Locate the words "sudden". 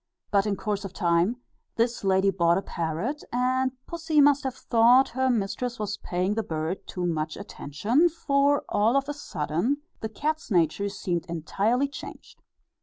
9.13-9.83